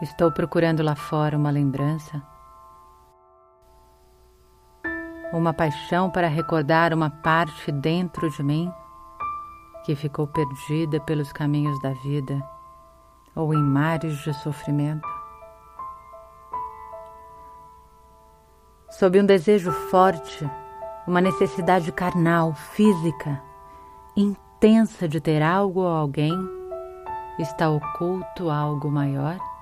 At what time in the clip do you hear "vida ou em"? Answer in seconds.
11.94-13.60